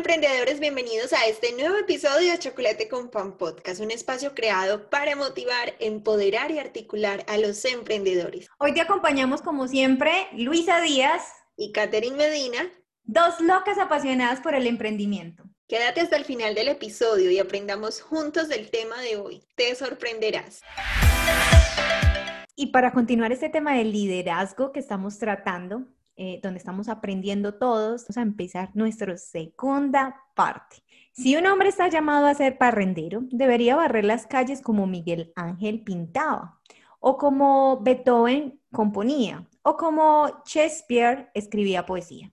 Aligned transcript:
emprendedores, 0.00 0.60
bienvenidos 0.60 1.12
a 1.12 1.26
este 1.26 1.52
nuevo 1.52 1.76
episodio 1.76 2.32
de 2.32 2.38
Chocolate 2.38 2.88
con 2.88 3.10
Pan 3.10 3.36
Podcast, 3.36 3.82
un 3.82 3.90
espacio 3.90 4.34
creado 4.34 4.88
para 4.88 5.14
motivar, 5.14 5.74
empoderar 5.78 6.50
y 6.50 6.58
articular 6.58 7.22
a 7.28 7.36
los 7.36 7.62
emprendedores. 7.66 8.48
Hoy 8.58 8.72
te 8.72 8.80
acompañamos 8.80 9.42
como 9.42 9.68
siempre 9.68 10.10
Luisa 10.32 10.80
Díaz 10.80 11.22
y 11.54 11.72
Catherine 11.72 12.16
Medina, 12.16 12.60
dos 13.02 13.40
locas 13.40 13.76
apasionadas 13.76 14.40
por 14.40 14.54
el 14.54 14.66
emprendimiento. 14.66 15.44
Quédate 15.68 16.00
hasta 16.00 16.16
el 16.16 16.24
final 16.24 16.54
del 16.54 16.68
episodio 16.68 17.30
y 17.30 17.38
aprendamos 17.38 18.00
juntos 18.00 18.48
del 18.48 18.70
tema 18.70 19.02
de 19.02 19.18
hoy. 19.18 19.44
Te 19.54 19.74
sorprenderás. 19.74 20.62
Y 22.56 22.68
para 22.68 22.92
continuar 22.92 23.32
este 23.32 23.50
tema 23.50 23.76
del 23.76 23.92
liderazgo 23.92 24.72
que 24.72 24.80
estamos 24.80 25.18
tratando, 25.18 25.84
eh, 26.16 26.40
donde 26.42 26.58
estamos 26.58 26.88
aprendiendo 26.88 27.54
todos, 27.54 28.02
vamos 28.02 28.16
a 28.16 28.22
empezar 28.22 28.70
nuestra 28.74 29.16
segunda 29.16 30.16
parte. 30.34 30.76
Si 31.12 31.36
un 31.36 31.46
hombre 31.46 31.68
está 31.68 31.88
llamado 31.88 32.26
a 32.26 32.34
ser 32.34 32.58
parrendero, 32.58 33.22
debería 33.30 33.76
barrer 33.76 34.04
las 34.04 34.26
calles 34.26 34.60
como 34.60 34.86
Miguel 34.86 35.32
Ángel 35.34 35.82
pintaba, 35.82 36.60
o 36.98 37.16
como 37.16 37.80
Beethoven 37.80 38.60
componía, 38.70 39.48
o 39.62 39.76
como 39.76 40.42
Shakespeare 40.44 41.30
escribía 41.34 41.86
poesía. 41.86 42.32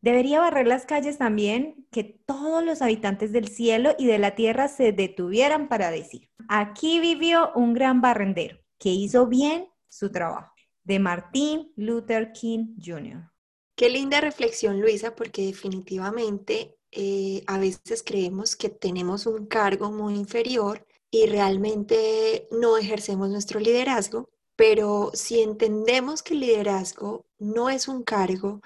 Debería 0.00 0.40
barrer 0.40 0.66
las 0.66 0.84
calles 0.84 1.18
también 1.18 1.86
que 1.90 2.04
todos 2.04 2.64
los 2.64 2.82
habitantes 2.82 3.32
del 3.32 3.48
cielo 3.48 3.94
y 3.98 4.06
de 4.06 4.18
la 4.18 4.34
tierra 4.34 4.68
se 4.68 4.92
detuvieran 4.92 5.68
para 5.68 5.90
decir, 5.90 6.28
aquí 6.48 7.00
vivió 7.00 7.52
un 7.54 7.72
gran 7.72 8.00
barrendero 8.00 8.58
que 8.78 8.90
hizo 8.90 9.26
bien 9.26 9.68
su 9.88 10.10
trabajo 10.10 10.51
de 10.84 10.98
Martin 10.98 11.72
Luther 11.76 12.32
King 12.32 12.74
Jr. 12.84 13.30
Qué 13.76 13.88
linda 13.88 14.20
reflexión, 14.20 14.80
Luisa, 14.80 15.14
porque 15.14 15.46
definitivamente 15.46 16.76
eh, 16.90 17.42
a 17.46 17.58
veces 17.58 18.02
creemos 18.04 18.54
que 18.54 18.68
tenemos 18.68 19.26
un 19.26 19.46
cargo 19.46 19.90
muy 19.90 20.14
inferior 20.14 20.86
y 21.10 21.26
realmente 21.26 22.48
no 22.50 22.76
ejercemos 22.76 23.28
nuestro 23.30 23.60
liderazgo, 23.60 24.28
pero 24.56 25.10
si 25.14 25.40
entendemos 25.40 26.22
que 26.22 26.34
el 26.34 26.40
liderazgo 26.40 27.24
no 27.38 27.70
es 27.70 27.88
un 27.88 28.02
cargo, 28.02 28.60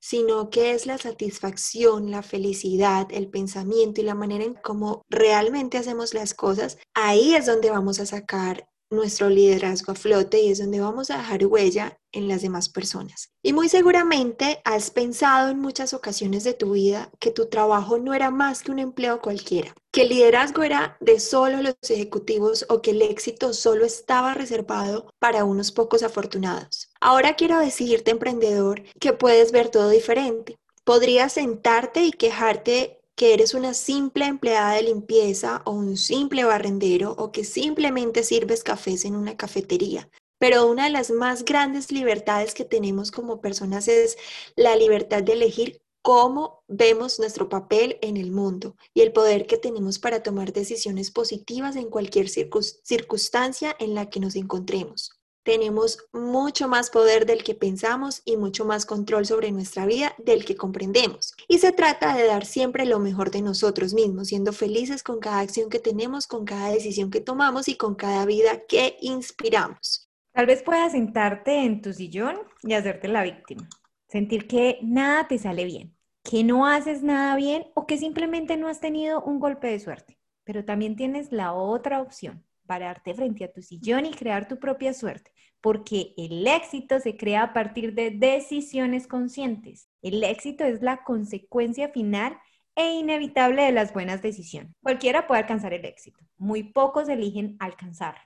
sino 0.00 0.50
que 0.50 0.72
es 0.72 0.86
la 0.86 0.98
satisfacción, 0.98 2.10
la 2.10 2.22
felicidad, 2.22 3.08
el 3.10 3.28
pensamiento 3.28 4.00
y 4.00 4.04
la 4.04 4.14
manera 4.14 4.44
en 4.44 4.54
cómo 4.54 5.02
realmente 5.08 5.78
hacemos 5.78 6.14
las 6.14 6.32
cosas, 6.34 6.78
ahí 6.94 7.34
es 7.34 7.46
donde 7.46 7.70
vamos 7.70 8.00
a 8.00 8.06
sacar 8.06 8.68
nuestro 8.90 9.28
liderazgo 9.28 9.92
a 9.92 9.94
flote 9.94 10.40
y 10.40 10.50
es 10.50 10.58
donde 10.58 10.80
vamos 10.80 11.10
a 11.10 11.18
dejar 11.18 11.46
huella 11.46 11.98
en 12.12 12.28
las 12.28 12.42
demás 12.42 12.68
personas. 12.68 13.30
Y 13.42 13.52
muy 13.52 13.68
seguramente 13.68 14.60
has 14.64 14.90
pensado 14.90 15.50
en 15.50 15.60
muchas 15.60 15.92
ocasiones 15.92 16.44
de 16.44 16.54
tu 16.54 16.72
vida 16.72 17.10
que 17.20 17.30
tu 17.30 17.46
trabajo 17.46 17.98
no 17.98 18.14
era 18.14 18.30
más 18.30 18.62
que 18.62 18.72
un 18.72 18.78
empleo 18.78 19.20
cualquiera, 19.20 19.74
que 19.92 20.02
el 20.02 20.08
liderazgo 20.10 20.62
era 20.62 20.96
de 21.00 21.20
solo 21.20 21.62
los 21.62 21.76
ejecutivos 21.88 22.64
o 22.68 22.80
que 22.80 22.92
el 22.92 23.02
éxito 23.02 23.52
solo 23.52 23.84
estaba 23.84 24.34
reservado 24.34 25.12
para 25.18 25.44
unos 25.44 25.72
pocos 25.72 26.02
afortunados. 26.02 26.88
Ahora 27.00 27.34
quiero 27.34 27.58
decirte, 27.58 28.10
emprendedor, 28.10 28.82
que 29.00 29.12
puedes 29.12 29.52
ver 29.52 29.68
todo 29.68 29.90
diferente. 29.90 30.56
Podrías 30.84 31.32
sentarte 31.32 32.04
y 32.04 32.12
quejarte 32.12 33.00
que 33.16 33.32
eres 33.32 33.54
una 33.54 33.72
simple 33.72 34.26
empleada 34.26 34.74
de 34.74 34.82
limpieza 34.82 35.62
o 35.64 35.72
un 35.72 35.96
simple 35.96 36.44
barrendero 36.44 37.12
o 37.12 37.32
que 37.32 37.44
simplemente 37.44 38.22
sirves 38.22 38.62
cafés 38.62 39.06
en 39.06 39.16
una 39.16 39.36
cafetería. 39.36 40.10
Pero 40.38 40.66
una 40.66 40.84
de 40.84 40.90
las 40.90 41.10
más 41.10 41.44
grandes 41.44 41.90
libertades 41.90 42.52
que 42.52 42.66
tenemos 42.66 43.10
como 43.10 43.40
personas 43.40 43.88
es 43.88 44.18
la 44.54 44.76
libertad 44.76 45.22
de 45.22 45.32
elegir 45.32 45.80
cómo 46.02 46.62
vemos 46.68 47.18
nuestro 47.18 47.48
papel 47.48 47.98
en 48.02 48.18
el 48.18 48.30
mundo 48.30 48.76
y 48.92 49.00
el 49.00 49.12
poder 49.12 49.46
que 49.46 49.56
tenemos 49.56 49.98
para 49.98 50.22
tomar 50.22 50.52
decisiones 50.52 51.10
positivas 51.10 51.74
en 51.74 51.88
cualquier 51.88 52.28
circunstancia 52.28 53.74
en 53.80 53.94
la 53.94 54.10
que 54.10 54.20
nos 54.20 54.36
encontremos 54.36 55.15
tenemos 55.46 55.98
mucho 56.12 56.66
más 56.66 56.90
poder 56.90 57.24
del 57.24 57.44
que 57.44 57.54
pensamos 57.54 58.20
y 58.24 58.36
mucho 58.36 58.64
más 58.64 58.84
control 58.84 59.26
sobre 59.26 59.52
nuestra 59.52 59.86
vida 59.86 60.12
del 60.18 60.44
que 60.44 60.56
comprendemos. 60.56 61.34
Y 61.46 61.58
se 61.58 61.70
trata 61.70 62.16
de 62.16 62.26
dar 62.26 62.44
siempre 62.44 62.84
lo 62.84 62.98
mejor 62.98 63.30
de 63.30 63.42
nosotros 63.42 63.94
mismos, 63.94 64.26
siendo 64.26 64.52
felices 64.52 65.04
con 65.04 65.20
cada 65.20 65.38
acción 65.38 65.70
que 65.70 65.78
tenemos, 65.78 66.26
con 66.26 66.44
cada 66.44 66.70
decisión 66.70 67.12
que 67.12 67.20
tomamos 67.20 67.68
y 67.68 67.76
con 67.76 67.94
cada 67.94 68.26
vida 68.26 68.66
que 68.68 68.96
inspiramos. 69.00 70.10
Tal 70.32 70.46
vez 70.46 70.64
puedas 70.64 70.92
sentarte 70.92 71.64
en 71.64 71.80
tu 71.80 71.92
sillón 71.92 72.36
y 72.64 72.74
hacerte 72.74 73.06
la 73.06 73.22
víctima. 73.22 73.68
Sentir 74.08 74.48
que 74.48 74.80
nada 74.82 75.28
te 75.28 75.38
sale 75.38 75.64
bien, 75.64 75.96
que 76.24 76.42
no 76.42 76.66
haces 76.66 77.04
nada 77.04 77.36
bien 77.36 77.66
o 77.74 77.86
que 77.86 77.98
simplemente 77.98 78.56
no 78.56 78.66
has 78.66 78.80
tenido 78.80 79.22
un 79.22 79.38
golpe 79.38 79.68
de 79.68 79.78
suerte. 79.78 80.18
Pero 80.42 80.64
también 80.64 80.96
tienes 80.96 81.30
la 81.30 81.52
otra 81.52 82.00
opción, 82.00 82.44
pararte 82.66 83.14
frente 83.14 83.44
a 83.44 83.52
tu 83.52 83.62
sillón 83.62 84.06
y 84.06 84.10
crear 84.10 84.48
tu 84.48 84.58
propia 84.58 84.92
suerte, 84.92 85.32
porque 85.60 86.14
el 86.16 86.46
éxito 86.46 87.00
se 87.00 87.16
crea 87.16 87.42
a 87.42 87.52
partir 87.52 87.94
de 87.94 88.10
decisiones 88.10 89.06
conscientes. 89.06 89.88
El 90.02 90.22
éxito 90.24 90.64
es 90.64 90.82
la 90.82 91.04
consecuencia 91.04 91.88
final 91.88 92.38
e 92.74 92.94
inevitable 92.94 93.62
de 93.62 93.72
las 93.72 93.92
buenas 93.92 94.22
decisiones. 94.22 94.72
Cualquiera 94.82 95.26
puede 95.26 95.40
alcanzar 95.40 95.72
el 95.72 95.84
éxito, 95.84 96.24
muy 96.36 96.62
pocos 96.62 97.08
eligen 97.08 97.56
alcanzarlo. 97.58 98.20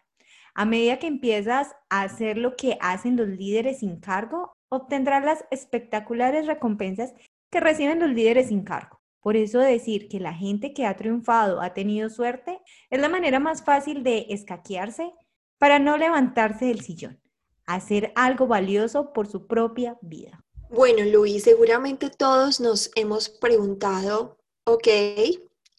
A 0.54 0.64
medida 0.64 0.98
que 0.98 1.06
empiezas 1.06 1.74
a 1.88 2.02
hacer 2.02 2.36
lo 2.36 2.56
que 2.56 2.76
hacen 2.80 3.16
los 3.16 3.28
líderes 3.28 3.78
sin 3.78 4.00
cargo, 4.00 4.56
obtendrás 4.68 5.24
las 5.24 5.44
espectaculares 5.50 6.46
recompensas 6.46 7.14
que 7.50 7.60
reciben 7.60 8.00
los 8.00 8.10
líderes 8.10 8.48
sin 8.48 8.64
cargo. 8.64 8.99
Por 9.20 9.36
eso 9.36 9.58
decir 9.58 10.08
que 10.08 10.19
la 10.19 10.32
gente 10.32 10.72
que 10.72 10.86
ha 10.86 10.97
triunfado 10.97 11.60
ha 11.60 11.75
tenido 11.75 12.08
suerte 12.08 12.60
es 12.88 13.00
la 13.00 13.08
manera 13.08 13.38
más 13.38 13.62
fácil 13.62 14.03
de 14.03 14.26
escaquearse 14.31 15.12
para 15.58 15.78
no 15.78 15.98
levantarse 15.98 16.66
del 16.66 16.81
sillón, 16.81 17.20
hacer 17.66 18.12
algo 18.16 18.47
valioso 18.47 19.12
por 19.12 19.26
su 19.26 19.47
propia 19.47 19.98
vida. 20.00 20.42
Bueno, 20.70 21.04
Luis, 21.04 21.42
seguramente 21.42 22.09
todos 22.09 22.60
nos 22.60 22.91
hemos 22.94 23.28
preguntado, 23.28 24.38
ok, 24.64 24.88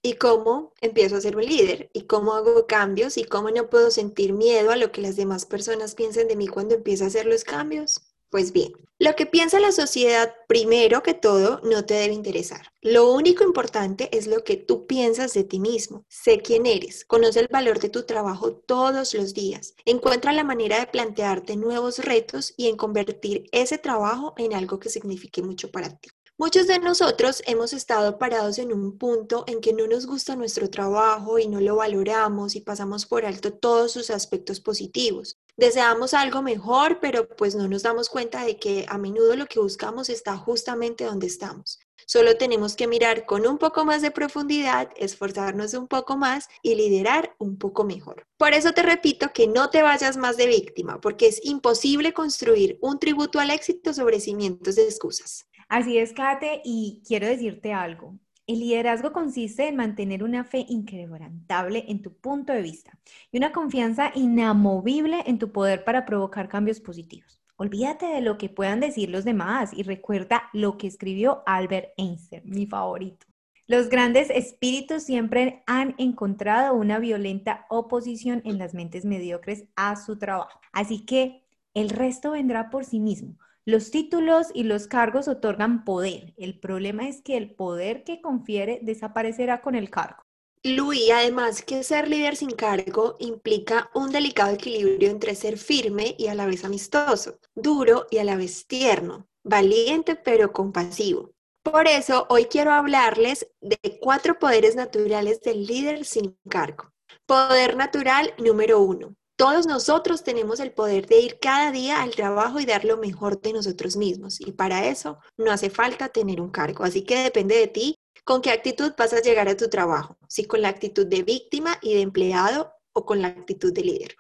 ¿y 0.04 0.14
cómo 0.14 0.74
empiezo 0.82 1.16
a 1.16 1.22
ser 1.22 1.36
un 1.36 1.46
líder? 1.46 1.90
¿Y 1.94 2.04
cómo 2.04 2.34
hago 2.34 2.68
cambios? 2.68 3.18
¿Y 3.18 3.24
cómo 3.24 3.50
no 3.50 3.70
puedo 3.70 3.90
sentir 3.90 4.34
miedo 4.34 4.70
a 4.70 4.76
lo 4.76 4.92
que 4.92 5.02
las 5.02 5.16
demás 5.16 5.46
personas 5.46 5.96
piensen 5.96 6.28
de 6.28 6.36
mí 6.36 6.48
cuando 6.48 6.76
empiezo 6.76 7.06
a 7.06 7.08
hacer 7.08 7.26
los 7.26 7.44
cambios? 7.44 8.11
Pues 8.32 8.54
bien, 8.54 8.72
lo 8.98 9.14
que 9.18 9.26
piensa 9.26 9.60
la 9.60 9.74
sociedad, 9.74 10.34
primero 10.48 11.04
que 11.04 11.14
todo, 11.14 11.60
no 11.66 11.86
te 11.86 11.96
debe 11.96 12.14
interesar. 12.14 12.68
Lo 12.82 13.12
único 13.12 13.44
importante 13.44 14.10
es 14.18 14.26
lo 14.26 14.46
que 14.46 14.56
tú 14.56 14.88
piensas 14.88 15.34
de 15.34 15.44
ti 15.44 15.60
mismo. 15.60 16.06
Sé 16.08 16.42
quién 16.42 16.66
eres, 16.66 17.04
conoce 17.04 17.42
el 17.42 17.50
valor 17.50 17.80
de 17.80 17.90
tu 17.90 18.04
trabajo 18.06 18.54
todos 18.54 19.14
los 19.14 19.34
días. 19.34 19.76
Encuentra 19.84 20.32
la 20.32 20.46
manera 20.46 20.80
de 20.80 20.88
plantearte 20.88 21.58
nuevos 21.58 22.00
retos 22.00 22.54
y 22.56 22.70
en 22.70 22.78
convertir 22.78 23.50
ese 23.52 23.78
trabajo 23.78 24.34
en 24.38 24.54
algo 24.54 24.80
que 24.80 24.90
signifique 24.90 25.42
mucho 25.42 25.70
para 25.70 25.90
ti. 25.90 26.10
Muchos 26.38 26.68
de 26.68 26.80
nosotros 26.80 27.44
hemos 27.46 27.74
estado 27.74 28.18
parados 28.18 28.60
en 28.60 28.72
un 28.72 28.98
punto 28.98 29.44
en 29.46 29.62
que 29.62 29.74
no 29.74 29.88
nos 29.88 30.08
gusta 30.08 30.38
nuestro 30.38 30.70
trabajo 30.70 31.38
y 31.38 31.48
no 31.48 31.60
lo 31.60 31.76
valoramos 31.76 32.56
y 32.56 32.62
pasamos 32.62 33.06
por 33.06 33.26
alto 33.26 33.54
todos 33.54 33.92
sus 33.92 34.10
aspectos 34.10 34.62
positivos. 34.62 35.38
Deseamos 35.62 36.16
algo 36.16 36.42
mejor, 36.42 37.00
pero 37.00 37.28
pues 37.28 37.54
no 37.54 37.68
nos 37.68 37.84
damos 37.84 38.10
cuenta 38.10 38.44
de 38.44 38.58
que 38.58 38.84
a 38.90 38.98
menudo 38.98 39.36
lo 39.36 39.46
que 39.46 39.60
buscamos 39.60 40.10
está 40.10 40.36
justamente 40.36 41.04
donde 41.04 41.28
estamos. 41.28 41.80
Solo 42.08 42.36
tenemos 42.36 42.76
que 42.76 42.88
mirar 42.88 43.28
con 43.28 43.46
un 43.46 43.60
poco 43.60 43.86
más 43.86 44.02
de 44.02 44.10
profundidad, 44.10 44.90
esforzarnos 44.96 45.76
un 45.76 45.88
poco 45.88 46.18
más 46.18 46.48
y 46.64 46.74
liderar 46.74 47.36
un 47.38 47.60
poco 47.60 47.84
mejor. 47.84 48.26
Por 48.38 48.56
eso 48.56 48.72
te 48.72 48.82
repito 48.82 49.34
que 49.36 49.46
no 49.46 49.70
te 49.70 49.84
vayas 49.84 50.18
más 50.18 50.36
de 50.36 50.48
víctima, 50.48 51.00
porque 51.00 51.28
es 51.28 51.40
imposible 51.46 52.12
construir 52.12 52.80
un 52.82 52.98
tributo 52.98 53.40
al 53.40 53.52
éxito 53.52 53.94
sobre 53.94 54.20
cimientos 54.20 54.78
de 54.78 54.86
excusas. 54.86 55.46
Así 55.70 56.00
es, 56.00 56.12
Kate, 56.12 56.64
y 56.66 57.04
quiero 57.08 57.28
decirte 57.28 57.72
algo. 57.72 58.18
El 58.52 58.60
liderazgo 58.60 59.14
consiste 59.14 59.70
en 59.70 59.78
mantener 59.78 60.26
una 60.26 60.44
fe 60.44 60.66
inquebrantable 60.68 61.86
en 61.88 62.02
tu 62.02 62.12
punto 62.12 62.52
de 62.52 62.62
vista 62.62 63.00
y 63.32 63.38
una 63.38 63.54
confianza 63.54 64.12
inamovible 64.14 65.24
en 65.26 65.40
tu 65.40 65.54
poder 65.54 65.86
para 65.86 66.06
provocar 66.06 66.50
cambios 66.50 66.82
positivos. 66.82 67.42
Olvídate 67.56 68.08
de 68.08 68.20
lo 68.20 68.38
que 68.38 68.50
puedan 68.50 68.82
decir 68.82 69.10
los 69.10 69.24
demás 69.24 69.72
y 69.74 69.84
recuerda 69.84 70.50
lo 70.52 70.78
que 70.78 70.88
escribió 70.88 71.44
Albert 71.46 71.94
Einstein, 71.96 72.42
mi 72.44 72.66
favorito. 72.66 73.26
Los 73.68 73.88
grandes 73.88 74.30
espíritus 74.30 75.04
siempre 75.04 75.64
han 75.66 75.96
encontrado 75.98 76.74
una 76.74 77.00
violenta 77.00 77.66
oposición 77.70 78.42
en 78.44 78.58
las 78.58 78.74
mentes 78.74 79.06
mediocres 79.06 79.64
a 79.78 79.96
su 79.96 80.18
trabajo. 80.18 80.60
Así 80.74 81.06
que 81.06 81.46
el 81.74 81.90
resto 81.90 82.32
vendrá 82.32 82.70
por 82.70 82.84
sí 82.84 83.00
mismo. 83.00 83.38
Los 83.66 83.92
títulos 83.92 84.48
y 84.56 84.64
los 84.64 84.88
cargos 84.88 85.28
otorgan 85.28 85.86
poder. 85.86 86.34
El 86.38 86.60
problema 86.60 87.08
es 87.08 87.22
que 87.22 87.38
el 87.38 87.54
poder 87.54 88.04
que 88.04 88.20
confiere 88.20 88.80
desaparecerá 88.82 89.62
con 89.62 89.76
el 89.76 89.92
cargo. 89.92 90.24
Luis, 90.64 91.12
además 91.12 91.62
que 91.62 91.84
ser 91.84 92.08
líder 92.08 92.36
sin 92.36 92.52
cargo 92.52 93.18
implica 93.20 93.92
un 93.94 94.12
delicado 94.12 94.54
equilibrio 94.54 95.10
entre 95.10 95.36
ser 95.36 95.58
firme 95.58 96.16
y 96.18 96.28
a 96.28 96.36
la 96.36 96.48
vez 96.48 96.66
amistoso, 96.66 97.40
duro 97.54 98.08
y 98.10 98.18
a 98.18 98.24
la 98.24 98.36
vez 98.36 98.66
tierno, 98.66 99.28
valiente 99.44 100.16
pero 100.16 100.54
compasivo. 100.54 101.32
Por 101.64 101.88
eso 101.88 102.26
hoy 102.30 102.46
quiero 102.46 102.72
hablarles 102.72 103.48
de 103.60 103.78
cuatro 104.02 104.40
poderes 104.40 104.76
naturales 104.76 105.42
del 105.42 105.68
líder 105.68 106.06
sin 106.06 106.36
cargo. 106.50 106.92
Poder 107.28 107.76
natural 107.76 108.34
número 108.40 108.80
uno. 108.82 109.16
Todos 109.42 109.66
nosotros 109.66 110.24
tenemos 110.24 110.60
el 110.60 110.72
poder 110.72 111.08
de 111.08 111.20
ir 111.20 111.40
cada 111.40 111.72
día 111.72 112.04
al 112.04 112.12
trabajo 112.12 112.60
y 112.60 112.66
dar 112.68 112.86
lo 112.86 112.98
mejor 112.98 113.42
de 113.42 113.54
nosotros 113.54 113.98
mismos. 113.98 114.40
Y 114.40 114.52
para 114.52 114.86
eso 114.86 115.18
no 115.36 115.50
hace 115.52 115.72
falta 115.72 116.10
tener 116.10 116.40
un 116.40 116.52
cargo. 116.52 116.84
Así 116.84 117.02
que 117.02 117.24
depende 117.24 117.56
de 117.56 117.66
ti 117.66 117.96
con 118.24 118.44
qué 118.44 118.52
actitud 118.52 118.94
vas 118.96 119.14
a 119.14 119.20
llegar 119.20 119.50
a 119.50 119.58
tu 119.58 119.68
trabajo. 119.68 120.16
Si 120.28 120.46
con 120.46 120.62
la 120.62 120.68
actitud 120.70 121.08
de 121.08 121.24
víctima 121.24 121.80
y 121.82 121.96
de 121.96 122.02
empleado 122.02 122.72
o 122.94 123.04
con 123.04 123.24
la 123.24 123.30
actitud 123.30 123.74
de 123.74 123.82
líder. 123.82 124.16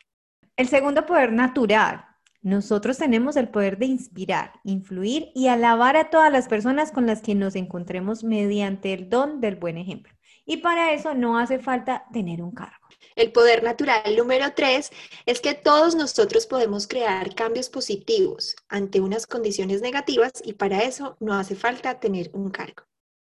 El 0.57 0.67
segundo 0.67 1.05
poder 1.05 1.31
natural. 1.31 2.03
Nosotros 2.41 2.97
tenemos 2.97 3.35
el 3.35 3.49
poder 3.49 3.77
de 3.77 3.85
inspirar, 3.85 4.53
influir 4.63 5.27
y 5.35 5.49
alabar 5.49 5.97
a 5.97 6.09
todas 6.09 6.31
las 6.31 6.47
personas 6.47 6.91
con 6.91 7.05
las 7.05 7.21
que 7.21 7.35
nos 7.35 7.55
encontremos 7.55 8.23
mediante 8.23 8.91
el 8.91 9.07
don 9.07 9.39
del 9.39 9.57
buen 9.57 9.77
ejemplo. 9.77 10.11
Y 10.51 10.57
para 10.57 10.91
eso 10.91 11.13
no 11.13 11.39
hace 11.39 11.59
falta 11.59 12.03
tener 12.11 12.41
un 12.41 12.51
cargo. 12.51 12.75
El 13.15 13.31
poder 13.31 13.63
natural 13.63 14.17
número 14.17 14.47
tres 14.53 14.91
es 15.25 15.39
que 15.39 15.53
todos 15.53 15.95
nosotros 15.95 16.45
podemos 16.45 16.87
crear 16.87 17.33
cambios 17.35 17.69
positivos 17.69 18.57
ante 18.67 18.99
unas 18.99 19.25
condiciones 19.25 19.81
negativas 19.81 20.33
y 20.43 20.51
para 20.51 20.79
eso 20.83 21.15
no 21.21 21.35
hace 21.35 21.55
falta 21.55 22.01
tener 22.01 22.31
un 22.33 22.49
cargo. 22.51 22.83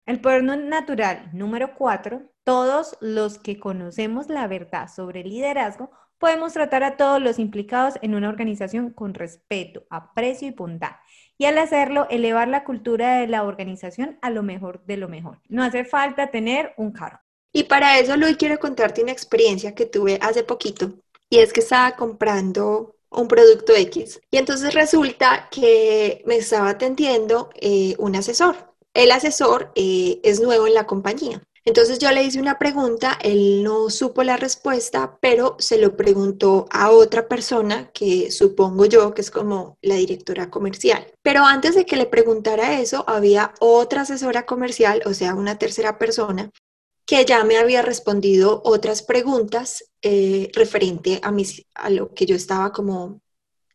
El 0.06 0.22
poder 0.22 0.44
natural 0.44 1.28
número 1.34 1.74
cuatro, 1.74 2.22
todos 2.42 2.96
los 3.02 3.38
que 3.38 3.60
conocemos 3.60 4.30
la 4.30 4.46
verdad 4.46 4.88
sobre 4.88 5.22
liderazgo 5.22 5.90
podemos 6.16 6.54
tratar 6.54 6.84
a 6.84 6.96
todos 6.96 7.20
los 7.20 7.38
implicados 7.38 7.96
en 8.00 8.14
una 8.14 8.30
organización 8.30 8.94
con 8.94 9.12
respeto, 9.12 9.84
aprecio 9.90 10.48
y 10.48 10.52
bondad. 10.52 10.96
Y 11.40 11.46
al 11.46 11.56
hacerlo, 11.56 12.06
elevar 12.10 12.48
la 12.48 12.64
cultura 12.64 13.16
de 13.16 13.26
la 13.26 13.44
organización 13.44 14.18
a 14.20 14.28
lo 14.28 14.42
mejor 14.42 14.84
de 14.84 14.98
lo 14.98 15.08
mejor. 15.08 15.38
No 15.48 15.62
hace 15.62 15.86
falta 15.86 16.30
tener 16.30 16.74
un 16.76 16.92
cargo. 16.92 17.18
Y 17.50 17.64
para 17.64 17.98
eso, 17.98 18.14
Luis, 18.18 18.36
quiero 18.36 18.58
contarte 18.58 19.02
una 19.02 19.12
experiencia 19.12 19.74
que 19.74 19.86
tuve 19.86 20.18
hace 20.20 20.42
poquito. 20.44 20.92
Y 21.30 21.38
es 21.38 21.54
que 21.54 21.60
estaba 21.60 21.96
comprando 21.96 22.94
un 23.08 23.26
producto 23.26 23.74
X. 23.74 24.20
Y 24.30 24.36
entonces 24.36 24.74
resulta 24.74 25.48
que 25.50 26.22
me 26.26 26.36
estaba 26.36 26.68
atendiendo 26.68 27.48
eh, 27.54 27.94
un 27.96 28.16
asesor. 28.16 28.74
El 28.92 29.10
asesor 29.10 29.72
eh, 29.76 30.20
es 30.22 30.42
nuevo 30.42 30.66
en 30.66 30.74
la 30.74 30.86
compañía. 30.86 31.42
Entonces 31.64 31.98
yo 31.98 32.10
le 32.10 32.24
hice 32.24 32.40
una 32.40 32.58
pregunta, 32.58 33.18
él 33.22 33.62
no 33.62 33.90
supo 33.90 34.22
la 34.22 34.36
respuesta, 34.36 35.18
pero 35.20 35.56
se 35.58 35.78
lo 35.78 35.96
preguntó 35.96 36.66
a 36.70 36.90
otra 36.90 37.28
persona 37.28 37.90
que 37.92 38.30
supongo 38.30 38.86
yo 38.86 39.12
que 39.12 39.20
es 39.20 39.30
como 39.30 39.76
la 39.82 39.96
directora 39.96 40.50
comercial. 40.50 41.06
Pero 41.22 41.44
antes 41.44 41.74
de 41.74 41.84
que 41.84 41.96
le 41.96 42.06
preguntara 42.06 42.80
eso, 42.80 43.04
había 43.06 43.52
otra 43.60 44.02
asesora 44.02 44.46
comercial, 44.46 45.02
o 45.04 45.12
sea, 45.12 45.34
una 45.34 45.58
tercera 45.58 45.98
persona, 45.98 46.50
que 47.06 47.24
ya 47.24 47.44
me 47.44 47.58
había 47.58 47.82
respondido 47.82 48.62
otras 48.64 49.02
preguntas 49.02 49.84
eh, 50.00 50.50
referente 50.54 51.20
a, 51.22 51.30
mis, 51.32 51.66
a 51.74 51.90
lo 51.90 52.14
que 52.14 52.24
yo 52.24 52.36
estaba 52.36 52.72
como 52.72 53.20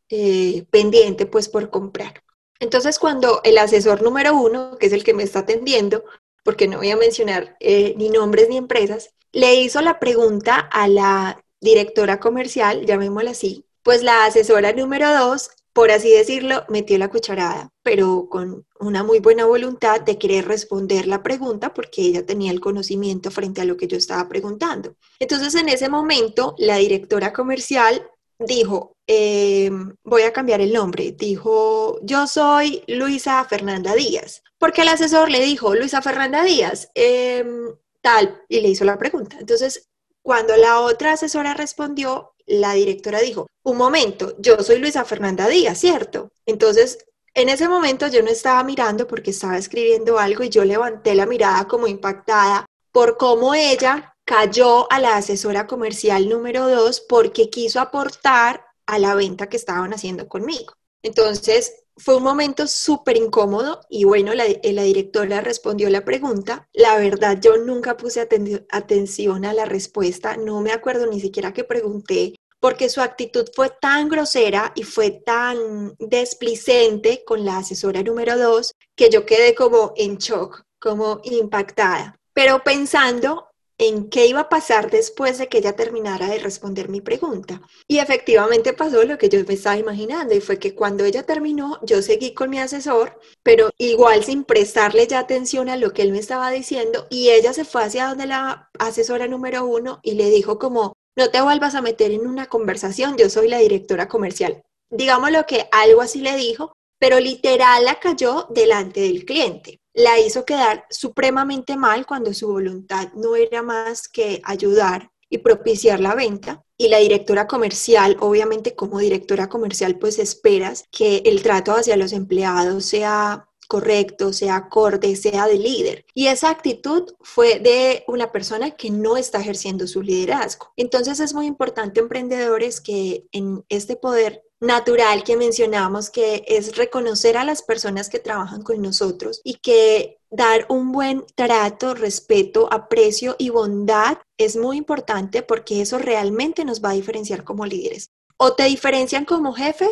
eh, 0.10 0.66
pendiente 0.72 1.26
pues 1.26 1.50
por 1.50 1.70
comprar. 1.70 2.24
Entonces 2.60 2.98
cuando 2.98 3.42
el 3.44 3.58
asesor 3.58 4.02
número 4.02 4.36
uno, 4.36 4.78
que 4.78 4.86
es 4.86 4.94
el 4.94 5.04
que 5.04 5.14
me 5.14 5.24
está 5.24 5.40
atendiendo, 5.40 6.06
porque 6.45 6.69
no 6.69 6.77
voy 6.77 6.92
a 6.92 6.95
mencionar 6.95 7.57
eh, 7.59 7.94
ni 7.97 8.09
nombres 8.09 8.47
ni 8.47 8.56
empresas, 8.56 9.09
le 9.33 9.56
hizo 9.56 9.81
la 9.81 10.00
pregunta 10.00 10.56
a 10.56 10.88
la 10.88 11.44
directora 11.59 12.21
comercial, 12.21 12.86
llamémosla 12.86 13.31
así, 13.31 13.65
pues 13.83 14.03
la 14.03 14.24
asesora 14.24 14.71
número 14.71 15.13
dos 15.13 15.50
por 15.75 15.92
así 15.92 16.09
decirlo, 16.09 16.63
metió 16.69 16.97
la 16.97 17.09
cucharada, 17.09 17.69
pero 17.83 18.30
con 18.30 18.65
una 18.80 19.03
muy 19.03 19.19
buena 19.19 19.44
voluntad 19.44 20.00
de 20.00 20.18
querer 20.18 20.47
responder 20.47 21.06
la 21.06 21.21
pregunta 21.21 21.74
porque 21.74 22.01
ella 22.01 22.25
tenía 22.25 22.53
el 22.53 22.62
conocimiento 22.62 23.30
frente 23.30 23.59
a 23.59 23.65
lo 23.65 23.75
que 23.75 23.89
yo 23.89 23.98
estaba 23.98 24.30
preguntando. 24.30 24.95
Entonces, 25.19 25.53
en 25.56 25.68
ese 25.68 25.89
momento, 25.89 26.56
la 26.57 26.77
directora 26.77 27.33
comercial 27.33 28.07
dijo, 28.40 28.98
eh, 29.08 29.70
voy 30.04 30.24
a 30.24 30.34
cambiar 30.34 30.62
el 30.62 30.74
nombre, 30.74 31.12
dijo, 31.12 32.00
yo 32.04 32.28
soy 32.28 32.84
Luisa 32.88 33.44
Fernanda 33.46 33.94
Díaz, 33.94 34.44
porque 34.58 34.82
el 34.82 34.90
asesor 34.90 35.30
le 35.30 35.42
dijo, 35.42 35.76
Luisa 35.76 36.02
Fernanda 36.02 36.44
Díaz, 36.44 36.90
em, 36.96 37.76
tal, 38.02 38.44
y 38.50 38.62
le 38.62 38.70
hizo 38.70 38.86
la 38.86 38.98
pregunta. 38.98 39.38
Entonces, 39.40 39.90
cuando 40.22 40.56
la 40.58 40.82
otra 40.82 41.14
asesora 41.14 41.54
respondió, 41.54 42.34
la 42.46 42.74
directora 42.74 43.20
dijo, 43.20 43.48
un 43.64 43.78
momento, 43.78 44.36
yo 44.40 44.58
soy 44.60 44.80
Luisa 44.80 45.06
Fernanda 45.06 45.48
Díaz, 45.48 45.80
¿cierto? 45.80 46.30
Entonces, 46.46 47.00
en 47.34 47.50
ese 47.50 47.68
momento 47.68 48.08
yo 48.08 48.24
no 48.24 48.30
estaba 48.30 48.64
mirando 48.64 49.08
porque 49.08 49.32
estaba 49.32 49.58
escribiendo 49.58 50.20
algo 50.20 50.44
y 50.44 50.50
yo 50.50 50.64
levanté 50.64 51.16
la 51.16 51.26
mirada 51.26 51.68
como 51.68 51.88
impactada 51.88 52.66
por 52.92 53.18
cómo 53.18 53.54
ella 53.54 54.14
cayó 54.25 54.92
a 54.92 55.00
la 55.00 55.18
asesora 55.18 55.68
comercial 55.68 56.27
número 56.27 56.68
dos 56.68 57.00
porque 57.00 57.50
quiso 57.50 57.80
aportar 57.80 58.66
a 58.86 59.00
la 59.00 59.16
venta 59.16 59.48
que 59.48 59.57
estaban 59.57 59.94
haciendo 59.94 60.27
conmigo. 60.27 60.74
Entonces, 61.04 61.86
fue 61.98 62.18
un 62.18 62.24
momento 62.24 62.68
súper 62.68 63.16
incómodo 63.16 63.81
y 63.89 64.04
bueno, 64.04 64.33
la, 64.33 64.45
la, 64.63 64.83
directora 64.83 65.42
respondió 65.42 65.89
la 65.89 66.04
pregunta. 66.04 66.68
La 66.74 66.98
verdad, 66.98 67.39
yo 67.39 67.57
nunca 67.57 67.95
puse 67.95 68.27
atención 68.72 69.45
a 69.45 69.54
la 69.54 69.66
respuesta, 69.66 70.36
no 70.36 70.62
me 70.62 70.72
acuerdo 70.72 71.07
ni 71.07 71.22
siquiera 71.22 71.54
que 71.54 71.63
pregunté 71.63 72.33
porque 72.60 72.89
su 72.89 73.00
actitud 73.00 73.45
fue 73.54 73.69
tan 73.69 74.10
grosera 74.10 74.74
y 74.75 74.83
fue 74.83 75.12
tan 75.12 75.95
desplicente 76.00 77.24
con 77.24 77.45
la 77.45 77.60
asesora 77.60 78.01
número 78.01 78.38
dos 78.38 78.74
que 78.95 79.10
yo 79.12 79.25
quedé 79.25 79.54
como 79.54 79.94
en 79.95 80.18
shock, 80.18 80.63
como 80.80 81.22
impactada. 81.24 82.18
Pero 82.33 82.63
pensando 82.63 83.50
en 83.77 84.10
qué 84.10 84.27
iba 84.27 84.42
a 84.42 84.50
pasar 84.50 84.89
después 84.89 85.38
de 85.38 85.48
que 85.48 85.57
ella 85.57 85.75
terminara 85.75 86.27
de 86.27 86.39
responder 86.39 86.89
mi 86.89 87.01
pregunta. 87.01 87.62
Y 87.88 88.00
efectivamente 88.00 88.74
pasó 88.74 89.04
lo 89.04 89.18
que 89.18 89.30
yo 89.30 89.39
me 89.45 89.54
estaba 89.54 89.77
imaginando 89.77 90.33
y 90.33 90.42
fue 90.42 90.60
que 90.60 90.75
cuando 90.75 91.04
ella 91.04 91.24
terminó, 91.24 91.80
yo 91.83 92.01
seguí 92.01 92.33
con 92.33 92.50
mi 92.50 92.60
asesor, 92.60 93.19
pero 93.44 93.72
igual 93.77 94.24
sin 94.24 94.44
prestarle 94.44 95.07
ya 95.07 95.19
atención 95.19 95.69
a 95.69 95.77
lo 95.77 95.94
que 95.94 96.04
él 96.04 96.12
me 96.12 96.19
estaba 96.19 96.51
diciendo 96.51 97.07
y 97.10 97.30
ella 97.30 97.54
se 97.54 97.66
fue 97.66 97.83
hacia 97.83 98.07
donde 98.07 98.27
la 98.27 98.69
asesora 98.80 99.27
número 99.27 99.66
uno 99.66 100.00
y 100.04 100.13
le 100.13 100.30
dijo 100.30 100.57
como, 100.57 100.94
no 101.18 101.30
te 101.30 101.42
vuelvas 101.42 101.75
a 101.75 101.81
meter 101.81 102.12
en 102.12 102.27
una 102.27 102.48
conversación, 102.48 103.18
yo 103.18 103.30
soy 103.30 103.48
la 103.48 103.60
directora 103.60 104.07
comercial. 104.07 104.63
Digamos 104.89 105.31
lo 105.31 105.45
que 105.45 105.68
algo 105.72 106.01
así 106.01 106.22
le 106.22 106.36
dijo, 106.36 106.74
pero 107.00 107.19
literal 107.19 107.86
la 107.86 108.00
cayó 108.00 108.48
delante 108.50 109.01
del 109.01 109.25
cliente. 109.25 109.80
La 109.95 110.19
hizo 110.19 110.44
quedar 110.44 110.86
supremamente 110.89 111.77
mal 111.77 112.06
cuando 112.06 112.34
su 112.34 112.50
voluntad 112.50 113.13
no 113.13 113.38
era 113.38 113.63
más 113.63 114.10
que 114.10 114.41
ayudar 114.43 115.10
y 115.29 115.38
propiciar 115.38 116.01
la 116.01 116.15
venta. 116.15 116.63
Y 116.77 116.89
la 116.89 116.98
directora 116.98 117.48
comercial, 117.48 118.17
obviamente 118.20 118.75
como 118.75 119.00
directora 119.00 119.48
comercial, 119.48 119.98
pues 119.98 120.20
esperas 120.20 120.84
que 120.91 121.24
el 121.25 121.41
trato 121.41 121.72
hacia 121.72 121.96
los 121.96 122.12
empleados 122.12 122.84
sea 122.84 123.48
correcto, 123.70 124.34
sea 124.34 124.58
acorde, 124.58 125.15
sea 125.15 125.48
de 125.48 125.58
líder. 125.58 126.05
Y 126.13 126.27
esa 126.27 126.50
actitud 126.50 127.13
fue 127.22 127.60
de 127.60 128.03
una 128.08 128.34
persona 128.34 128.72
que 128.72 128.91
no 128.91 129.17
está 129.17 129.39
ejerciendo 129.39 129.88
su 129.88 130.01
liderazgo. 130.01 130.74
Entonces 130.75 131.22
es 131.22 131.34
muy 131.34 131.46
importante, 131.46 132.01
emprendedores, 132.01 132.81
que 132.81 133.25
en 133.31 133.63
este 133.70 133.96
poder 133.96 134.43
natural 134.59 135.24
que 135.24 135.38
mencionamos, 135.38 136.09
que 136.09 136.43
es 136.47 136.75
reconocer 136.77 137.38
a 137.38 137.43
las 137.43 137.62
personas 137.62 138.09
que 138.09 138.19
trabajan 138.19 138.62
con 138.62 138.81
nosotros 138.81 139.41
y 139.43 139.55
que 139.55 140.17
dar 140.29 140.65
un 140.69 140.91
buen 140.91 141.24
trato, 141.35 141.93
respeto, 141.93 142.67
aprecio 142.71 143.35
y 143.38 143.50
bondad 143.50 144.17
es 144.38 144.55
muy 144.57 144.77
importante 144.77 145.41
porque 145.41 145.81
eso 145.81 145.97
realmente 145.97 146.65
nos 146.65 146.83
va 146.83 146.91
a 146.91 146.93
diferenciar 146.93 147.43
como 147.43 147.65
líderes. 147.65 148.12
O 148.38 148.53
te 148.53 148.65
diferencian 148.65 149.25
como 149.25 149.53
jefe 149.53 149.88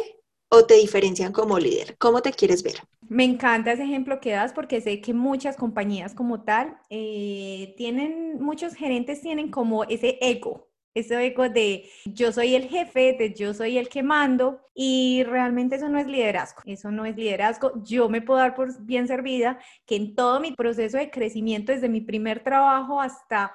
o 0.53 0.65
te 0.65 0.75
diferencian 0.75 1.33
como 1.33 1.57
líder? 1.57 1.97
¿Cómo 1.97 2.21
te 2.21 2.31
quieres 2.31 2.61
ver? 2.61 2.75
Me 3.09 3.23
encanta 3.23 3.71
ese 3.71 3.83
ejemplo 3.83 4.19
que 4.19 4.31
das 4.31 4.53
porque 4.53 4.81
sé 4.81 5.01
que 5.01 5.13
muchas 5.13 5.57
compañías 5.57 6.13
como 6.13 6.43
tal 6.43 6.77
eh, 6.91 7.73
tienen, 7.75 8.39
muchos 8.39 8.75
gerentes 8.75 9.21
tienen 9.21 9.49
como 9.49 9.83
ese 9.85 10.19
ego, 10.21 10.67
ese 10.93 11.25
ego 11.25 11.49
de 11.49 11.89
yo 12.05 12.31
soy 12.31 12.55
el 12.55 12.69
jefe, 12.69 13.15
de 13.17 13.33
yo 13.33 13.53
soy 13.53 13.77
el 13.77 13.89
que 13.89 14.03
mando 14.03 14.61
y 14.75 15.23
realmente 15.23 15.75
eso 15.75 15.89
no 15.89 15.99
es 15.99 16.07
liderazgo, 16.07 16.61
eso 16.65 16.91
no 16.91 17.05
es 17.05 17.15
liderazgo. 17.15 17.71
Yo 17.83 18.09
me 18.09 18.21
puedo 18.21 18.39
dar 18.39 18.55
por 18.55 18.79
bien 18.83 19.07
servida 19.07 19.59
que 19.85 19.95
en 19.95 20.15
todo 20.15 20.39
mi 20.39 20.51
proceso 20.51 20.97
de 20.97 21.09
crecimiento, 21.09 21.71
desde 21.71 21.89
mi 21.89 22.01
primer 22.01 22.43
trabajo 22.43 23.01
hasta 23.01 23.53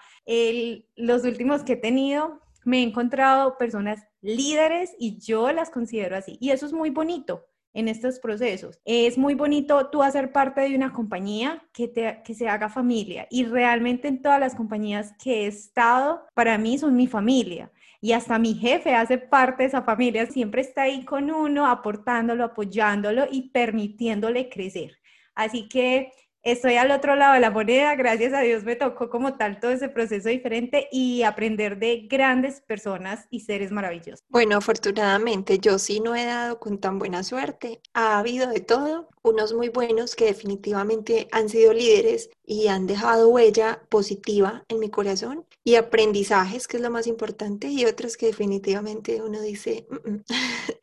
los 0.96 1.24
últimos 1.24 1.62
que 1.62 1.74
he 1.74 1.76
tenido, 1.76 2.40
me 2.64 2.80
he 2.80 2.82
encontrado 2.82 3.56
personas 3.56 4.04
líderes 4.20 4.94
y 4.98 5.18
yo 5.18 5.52
las 5.52 5.70
considero 5.70 6.16
así. 6.16 6.36
Y 6.40 6.50
eso 6.50 6.66
es 6.66 6.72
muy 6.72 6.90
bonito 6.90 7.44
en 7.78 7.86
estos 7.86 8.18
procesos. 8.18 8.80
Es 8.84 9.16
muy 9.16 9.34
bonito 9.34 9.88
tú 9.88 10.02
hacer 10.02 10.32
parte 10.32 10.62
de 10.62 10.74
una 10.74 10.92
compañía 10.92 11.64
que, 11.72 11.86
te, 11.86 12.22
que 12.24 12.34
se 12.34 12.48
haga 12.48 12.68
familia 12.68 13.28
y 13.30 13.44
realmente 13.44 14.08
en 14.08 14.20
todas 14.20 14.40
las 14.40 14.56
compañías 14.56 15.14
que 15.22 15.44
he 15.44 15.46
estado, 15.46 16.26
para 16.34 16.58
mí 16.58 16.76
son 16.76 16.96
mi 16.96 17.06
familia. 17.06 17.70
Y 18.00 18.12
hasta 18.12 18.38
mi 18.38 18.54
jefe 18.54 18.94
hace 18.94 19.18
parte 19.18 19.62
de 19.62 19.68
esa 19.68 19.82
familia, 19.82 20.26
siempre 20.26 20.60
está 20.60 20.82
ahí 20.82 21.04
con 21.04 21.30
uno, 21.30 21.66
aportándolo, 21.66 22.44
apoyándolo 22.44 23.26
y 23.30 23.50
permitiéndole 23.50 24.48
crecer. 24.48 24.98
Así 25.36 25.68
que 25.68 26.10
estoy 26.42 26.76
al 26.76 26.90
otro 26.90 27.16
lado 27.16 27.34
de 27.34 27.40
la 27.40 27.50
moneda, 27.50 27.94
gracias 27.94 28.32
a 28.32 28.40
Dios 28.40 28.64
me 28.64 28.76
tocó 28.76 29.10
como 29.10 29.36
tal 29.36 29.60
todo 29.60 29.70
ese 29.70 29.88
proceso 29.88 30.28
diferente 30.28 30.88
y 30.92 31.22
aprender 31.22 31.78
de 31.78 32.06
grandes 32.08 32.60
personas 32.60 33.26
y 33.30 33.40
seres 33.40 33.70
maravillosos. 33.70 34.24
Bueno, 34.28 34.56
afortunadamente 34.56 35.58
yo 35.58 35.78
sí 35.78 36.00
no 36.00 36.14
he 36.14 36.24
dado 36.24 36.58
con 36.58 36.78
tan 36.78 36.98
buena 36.98 37.22
suerte, 37.22 37.80
ha 37.94 38.18
habido 38.18 38.48
de 38.48 38.60
todo, 38.60 39.08
unos 39.22 39.52
muy 39.52 39.68
buenos 39.68 40.16
que 40.16 40.26
definitivamente 40.26 41.28
han 41.32 41.48
sido 41.48 41.72
líderes 41.72 42.30
y 42.44 42.68
han 42.68 42.86
dejado 42.86 43.28
huella 43.28 43.82
positiva 43.88 44.64
en 44.68 44.78
mi 44.78 44.90
corazón 44.90 45.44
y 45.64 45.74
aprendizajes, 45.74 46.66
que 46.66 46.78
es 46.78 46.82
lo 46.82 46.90
más 46.90 47.06
importante, 47.06 47.68
y 47.68 47.84
otros 47.84 48.16
que 48.16 48.26
definitivamente 48.26 49.20
uno 49.22 49.40
dice, 49.40 49.86
mm, 49.90 50.10
mm". 50.10 50.24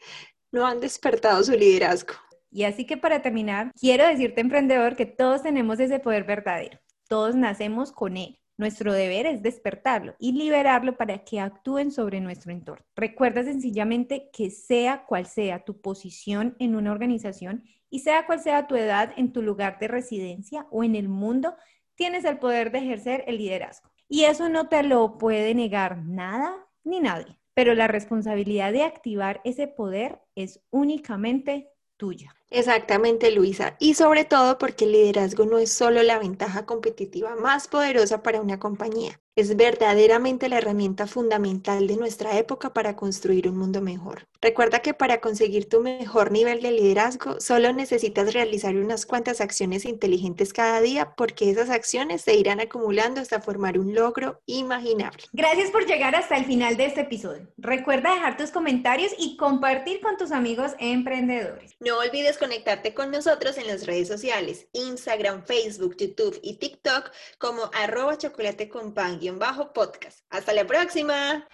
no 0.52 0.66
han 0.66 0.80
despertado 0.80 1.44
su 1.44 1.54
liderazgo. 1.54 2.14
Y 2.56 2.64
así 2.64 2.86
que 2.86 2.96
para 2.96 3.22
terminar, 3.22 3.74
quiero 3.78 4.08
decirte, 4.08 4.40
emprendedor, 4.40 4.96
que 4.96 5.06
todos 5.06 5.44
tenemos 5.44 5.78
ese 5.82 6.00
poder 6.00 6.24
verdadero. 6.24 6.80
Todos 7.10 7.36
nacemos 7.36 7.92
con 7.92 8.16
él. 8.16 8.40
Nuestro 8.56 8.94
deber 8.94 9.26
es 9.26 9.44
despertarlo 9.44 10.16
y 10.20 10.32
liberarlo 10.32 10.96
para 10.96 11.26
que 11.26 11.42
actúen 11.42 11.92
sobre 11.92 12.22
nuestro 12.22 12.54
entorno. 12.54 12.86
Recuerda 12.96 13.44
sencillamente 13.44 14.30
que 14.32 14.52
sea 14.52 15.04
cual 15.06 15.26
sea 15.26 15.66
tu 15.66 15.82
posición 15.82 16.56
en 16.58 16.78
una 16.78 16.94
organización 16.94 17.66
y 17.90 18.00
sea 18.00 18.26
cual 18.26 18.40
sea 18.40 18.68
tu 18.68 18.78
edad 18.78 19.12
en 19.18 19.34
tu 19.34 19.42
lugar 19.42 19.78
de 19.78 19.90
residencia 19.90 20.66
o 20.72 20.86
en 20.86 20.96
el 20.96 21.10
mundo, 21.10 21.58
tienes 21.96 22.24
el 22.24 22.38
poder 22.38 22.72
de 22.72 22.78
ejercer 22.78 23.26
el 23.28 23.38
liderazgo. 23.38 23.90
Y 24.08 24.24
eso 24.24 24.48
no 24.48 24.70
te 24.70 24.82
lo 24.82 25.18
puede 25.18 25.54
negar 25.56 25.98
nada 26.06 26.56
ni 26.86 27.02
nadie, 27.02 27.38
pero 27.54 27.74
la 27.74 27.90
responsabilidad 27.90 28.72
de 28.72 28.84
activar 28.84 29.42
ese 29.44 29.68
poder 29.68 30.22
es 30.36 30.62
únicamente 30.70 31.74
tuya. 31.98 32.36
Exactamente, 32.50 33.32
Luisa. 33.32 33.76
Y 33.80 33.96
sobre 33.96 34.26
todo 34.26 34.58
porque 34.58 34.86
el 34.86 34.92
liderazgo 34.92 35.46
no 35.46 35.58
es 35.58 35.72
solo 35.72 36.04
la 36.04 36.20
ventaja 36.20 36.66
competitiva 36.66 37.36
más 37.36 37.68
poderosa 37.68 38.24
para 38.24 38.42
una 38.42 38.60
compañía, 38.60 39.20
es 39.36 39.58
verdaderamente 39.58 40.48
la 40.48 40.60
herramienta 40.60 41.08
fundamental 41.08 41.88
de 41.88 41.98
nuestra 41.98 42.38
época 42.38 42.74
para 42.74 42.96
construir 42.96 43.50
un 43.50 43.58
mundo 43.58 43.82
mejor. 43.82 44.28
Recuerda 44.42 44.80
que 44.80 44.94
para 44.94 45.20
conseguir 45.20 45.68
tu 45.68 45.82
mejor 45.82 46.32
nivel 46.32 46.62
de 46.62 46.72
liderazgo 46.72 47.42
solo 47.42 47.74
necesitas 47.74 48.34
realizar 48.34 48.76
unas 48.78 49.06
cuantas 49.06 49.42
acciones 49.42 49.84
inteligentes 49.84 50.54
cada 50.54 50.80
día 50.80 51.16
porque 51.18 51.50
esas 51.50 51.70
acciones 51.70 52.22
se 52.22 52.36
irán 52.36 52.62
acumulando 52.62 53.20
hasta 53.20 53.42
formar 53.42 53.78
un 53.78 53.94
logro 53.94 54.40
imaginable. 54.46 55.24
Gracias 55.34 55.70
por 55.72 55.86
llegar 55.86 56.16
hasta 56.16 56.38
el 56.38 56.46
final 56.46 56.78
de 56.78 56.86
este 56.86 57.02
episodio. 57.02 57.48
Recuerda 57.58 58.14
dejar 58.14 58.38
tus 58.38 58.52
comentarios 58.52 59.12
y 59.18 59.36
compartir 59.36 60.00
con 60.00 60.16
tus 60.16 60.32
amigos 60.32 60.72
emprendedores. 60.80 61.76
No 61.82 61.98
olvides 61.98 62.35
conectarte 62.38 62.94
con 62.94 63.12
nosotros 63.12 63.58
en 63.58 63.68
las 63.68 63.86
redes 63.86 64.08
sociales, 64.08 64.68
Instagram, 64.74 65.46
Facebook, 65.46 65.96
YouTube 65.98 66.40
y 66.42 66.58
TikTok 66.58 67.12
como 67.38 67.70
arroba 67.74 68.18
chocolate 68.18 68.70
con 68.70 68.94
pan 68.94 69.20
bajo 69.40 69.74
podcast. 69.74 70.20
Hasta 70.30 70.54
la 70.54 70.66
próxima. 70.66 71.48